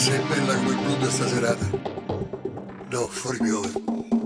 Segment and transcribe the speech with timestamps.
[0.00, 1.70] sei bella come il blu di sta serata.
[2.88, 3.70] No, fuori piove.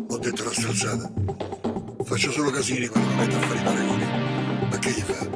[0.08, 1.10] Ho detto la strozzata.
[2.04, 4.04] Faccio solo casini quando mi metto a fare i paragoni.
[4.70, 5.26] Ma che gli fa?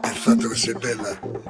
[0.00, 1.43] È il fatto che sei bella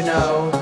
[0.00, 0.59] you know.